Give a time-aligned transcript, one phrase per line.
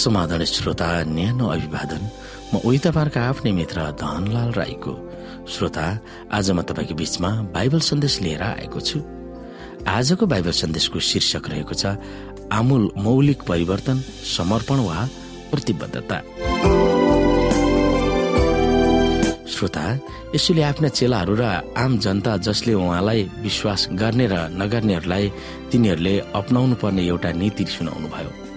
[0.00, 2.02] समाधान श्रोता न्यानो अभिवादन।
[2.52, 4.94] म उही तपाईँहरूका आफ्नै मित्र धनलाल राईको।
[5.46, 5.86] श्रोता
[6.32, 8.98] आज म तपाईँको बीचमा बाइबल सन्देश लिएर आएको छु।
[9.88, 11.96] आजको बाइबल सन्देशको शीर्षक रहेको छ
[12.52, 13.96] आमूल मौलिक परिवर्तन
[14.36, 14.98] समर्पण वा
[15.50, 16.18] प्रतिबद्धता।
[19.46, 19.84] श्रोता
[20.34, 21.42] यसैले आफ्ना चेलाहरू र
[21.76, 25.32] आम जनता जसले उहाँलाई विश्वास गर्ने र नगर्नेहरूलाई
[25.70, 28.49] तिनीहरूले अपनाउनु पर्ने एउटा नीति सुनाउनु भयो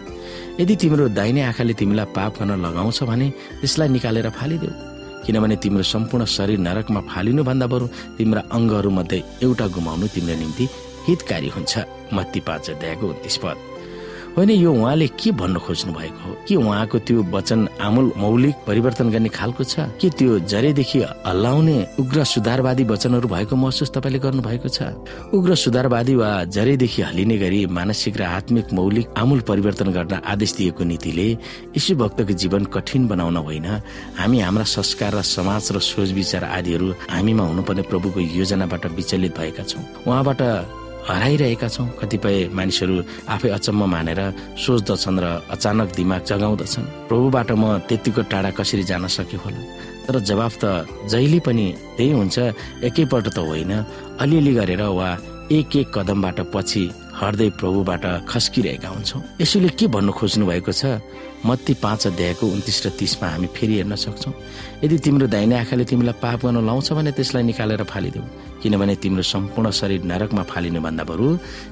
[0.59, 3.27] यदि तिम्रो दाहिने आँखाले तिमीलाई पाप गर्न लगाउँछ भने
[3.61, 4.73] त्यसलाई निकालेर फालिदेऊ।
[5.25, 7.85] किनभने तिम्रो सम्पूर्ण शरीर नरकमा फालिनुभन्दा बरु
[8.17, 10.65] तिम्रा अङ्गहरूमध्ये एउटा गुमाउनु तिम्रो निम्ति
[11.07, 11.73] हितकारी हुन्छ।
[12.13, 13.57] मत्ती पाँच अध्यायको उन्तिस पद।
[14.33, 19.09] होइन यो उहाँले के भन्नु खोज्नु भएको हो के उहाँको त्यो वचन आमूल मौलिक परिवर्तन
[19.13, 19.85] गर्ने खालको छ?
[20.01, 24.97] के त्यो जरेदेखि हल्लाउने उग्र सुधारवादी वचनहरू भएको महसुस तपाईँले गर्नु भएको छ?
[25.29, 30.83] उग्र सुधारवादी वा जरेदेखि हलिने गरी मानसिक र आत्मिक मौलिक आमूल परिवर्तन गर्न आदेश दिएको
[30.83, 31.29] नीतिले
[31.77, 33.65] यशु भक्तको जीवन कठिन बनाउन होइन।
[34.17, 39.63] हामी हाम्रा संस्कार र समाज र सोच विचार आदिहरू हामीमा हुनुपर्ने प्रभुको योजनाबाट विचलित भएका
[39.63, 40.41] छौँ। उहाँबाट
[41.07, 42.95] हराइरहेका छौँ। कतिपय मानिसहरू
[43.27, 44.19] आफै अचम्म मानेर
[44.55, 49.61] सोच्दछन् र अचानक दिमाग जगाउँदछन्। प्रभुबाट म त्यतिको टाढा कसरी जान सक्यो होला?
[50.07, 51.65] तर जवाफ त जहिले पनि
[51.97, 52.37] त्यही हुन्छ
[52.87, 53.71] एकैपल्ट त होइन।
[54.19, 55.09] अलिअलि गरेर वा
[55.51, 56.83] एक एक कदमबाट पछि
[57.19, 61.03] हट्दै प्रभुबाट खस्किरहेका हुन्छौँ। यसैले के भन्नु खोज्नु भएको छ?
[61.45, 64.33] मत्ती पाँच अध्यायको उन्तिस र तिसमा हामी फेरि हेर्न सक्छौँ।
[64.83, 68.23] यदि तिम्रो दाहिने आँखाले तिमीलाई पाप गर्न लाउँछ भने त्यसलाई निकालेर फालिदेऊ।
[68.63, 71.27] किनभने तिम्रो सम्पूर्ण शरीर नरकमा फालिनु भन्दा बरु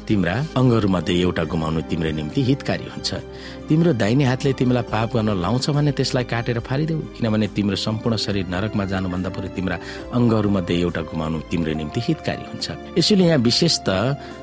[0.08, 3.10] तिम्रा अङ्गहरूमध्ये एउटा गुमाउनु तिम्रो निम्ति हितकारी हुन्छ।
[3.72, 8.46] तिम्रो दाहिने हातले तिमीलाई पाप गर्न लाउँछ भने त्यसलाई काटेर फालिदेऊ। किनभने तिम्रो सम्पूर्ण शरीर
[8.54, 9.78] नरकमा जानुभन्दा बरु तिम्रा
[10.20, 12.68] अङ्गहरूमध्ये एउटा गुमाउनु तिम्रो निम्ति हितकारी हुन्छ।
[13.00, 13.90] यसैले यहाँ विशेष त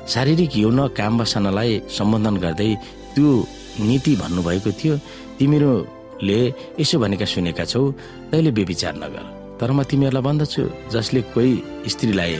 [0.09, 2.71] शारीरिक यौन काम बसानलाई सम्बोधन गर्दै
[3.13, 3.29] त्यो
[3.85, 4.95] नीति भन्नुभएको थियो।
[5.37, 6.39] तिमीहरूले
[6.81, 7.81] यसो भनेका सुनेका छौ
[8.33, 11.53] तैँले बेविचार नगर। तर म तिमीहरूलाई भन्दछु जसले कोही
[11.93, 12.33] स्त्रीलाई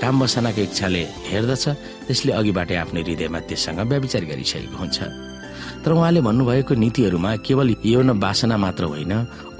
[0.00, 1.64] काम बसानाको इच्छाले हेर्दछ
[2.06, 4.98] त्यसले अघिबाटै आफ्नो हृदयमा त्यससँग व्याविचार गरिसकेको हुन्छ।
[5.84, 9.12] तर उहाँले भन्नुभएको नीतिहरूमा केवल यौन बासना मात्र होइन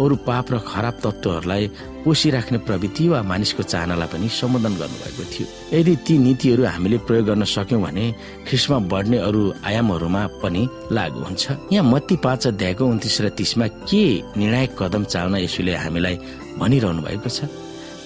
[0.02, 1.64] अरू पाप र खराब तत्वहरूलाई
[2.02, 7.44] पोसिराख्ने प्रवृत्ति वा मानिसको चाहनालाई पनि सम्बोधन गर्नुभएको थियो। यदि ती नीतिहरू हामीले प्रयोग गर्न
[7.46, 8.04] सक्यौं भने
[8.46, 10.62] ख्रिस्टमा बढ्ने अरू आयामहरूमा पनि
[10.96, 11.44] लागू हुन्छ।
[11.74, 14.04] यहाँ मत्ती पाँच अध्यायको उन्तिस र तिसमा के
[14.38, 16.16] निर्णायक कदम चाल्न यसुले हामीलाई
[16.58, 17.48] भनिरहनु भएको छ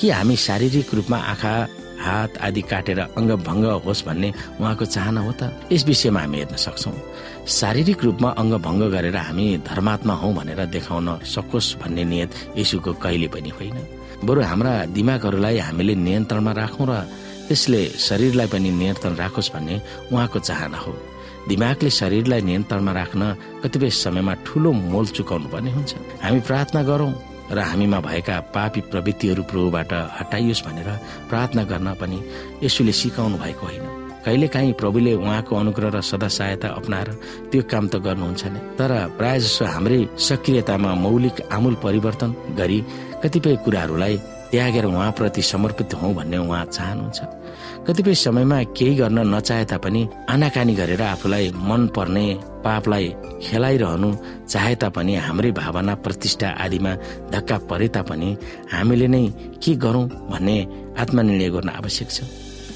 [0.00, 1.54] कि हामी शारीरिक रूपमा आँखा
[1.96, 4.28] हात आदि काटेर अङ्ग भङ्ग होस् भन्ने
[4.60, 5.42] उहाँको चाहना हो त?
[5.72, 6.92] यस विषयमा हामी हेर्न सक्छौ।
[7.48, 12.30] शारीरिक रूपमा अङ्ग भङ्ग गरेर हामी धर्मात्मा हौ भनेर देखाउन सकोस् भन्ने नियत
[12.60, 13.78] यसुको कहिले पनि होइन।
[14.24, 16.92] बरु हाम्रा दिमागहरूलाई हामीले नियन्त्रणमा राखौँ र
[17.48, 19.74] त्यसले शरीरलाई पनि नियन्त्रण राखोस् भन्ने
[20.12, 20.92] उहाँको चाहना हो।
[21.48, 23.22] दिमागले शरीरलाई नियन्त्रणमा राख्न
[23.64, 25.92] कतिपय समयमा ठुलो मोल चुकाउनु पर्ने हुन्छ।
[26.22, 27.12] हामी प्रार्थना गरौं।
[27.50, 30.88] र हामीमा भएका पापी प्रवृत्तिहरू प्रभुबाट हटाइयोस् भनेर
[31.28, 32.18] प्रार्थना गर्न पनि
[32.62, 33.86] यसुले सिकाउनु भएको होइन।
[34.26, 37.08] कहिले काहीँ प्रभुले उहाँको अनुग्रह र सदा सहायता अप्नाएर
[37.50, 42.78] त्यो काम त गर्नुहुन्छ नै। तर प्राय जसो हाम्रै सक्रियतामा मौलिक आमूल परिवर्तन गरी
[43.22, 44.16] कतिपय कुराहरूलाई
[44.56, 47.20] त्यागेर उहाँप्रति समर्पित हौ भन्ने उहाँ चाहनुहुन्छ
[47.86, 50.02] कतिपय समयमा केही गर्न नचाहे तापनि
[50.32, 52.24] आनाकानी गरेर आफूलाई मन पर्ने
[52.64, 53.06] पापलाई
[53.44, 54.08] खेलाइरहनु
[54.48, 56.92] चाहे तापनि हाम्रै भावना प्रतिष्ठा आदिमा
[57.36, 58.30] धक्का परे तापनि
[58.72, 59.24] हामीले नै
[59.60, 60.56] के गरौँ भन्ने
[61.04, 62.18] आत्मनिर्णय गर्न आवश्यक छ।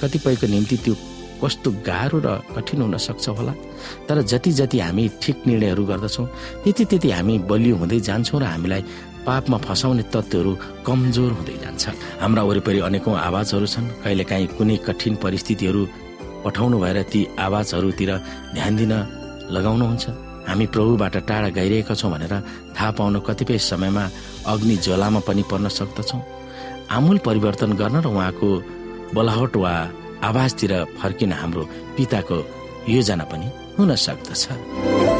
[0.02, 0.94] कतिपयको निम्ति त्यो
[1.40, 3.52] कस्तो गाह्रो र कठिन हुन सक्छ होला।
[4.08, 6.26] तर जति जति हामी ठिक निर्णयहरू गर्दछौँ
[6.64, 8.82] त्यति त्यति हामी बलियो हुँदै जान्छौँ र हामीलाई
[9.26, 10.52] पापमा फसाउने तत्त्वहरू
[10.86, 11.84] कमजोर हुँदै जान्छ।
[12.22, 15.82] हाम्रा वरिपरि अनेकौं आवाजहरू छन्। कहिलेकाहीँ कुनै कठिन परिस्थितिहरू
[16.44, 18.10] पठाउनु भएर ती आवाजहरूतिर
[18.56, 18.92] ध्यान दिन
[19.54, 20.04] लगाउनुहुन्छ।
[20.48, 22.34] हामी प्रभुबाट टाढा गइरहेका छौँ भनेर
[22.74, 24.04] थाहा पाउन कतिपय समयमा
[24.48, 26.20] अग्नि ज्वलामा पनि पर्न सक्दछौँ।
[26.90, 28.48] आमूल परिवर्तन गर्न र उहाँको
[29.14, 29.72] बोलावट वा
[30.24, 31.62] आवाजतिर फर्किन हाम्रो
[31.96, 32.38] पिताको
[32.88, 33.46] योजना पनि
[33.78, 35.19] हुन सक्दछ।